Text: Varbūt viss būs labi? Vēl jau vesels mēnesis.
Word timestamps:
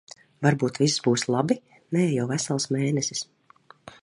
Varbūt 0.45 0.79
viss 0.83 0.95
būs 1.07 1.25
labi? 1.35 1.59
Vēl 1.97 2.09
jau 2.17 2.27
vesels 2.35 2.69
mēnesis. 2.79 3.27